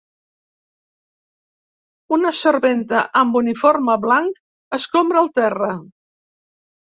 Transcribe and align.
Una 2.17 2.31
serventa 2.37 3.03
amb 3.21 3.37
uniform 3.41 3.91
blanc 4.07 4.41
escombra 4.79 5.23
el 5.27 5.29
terra. 5.41 5.69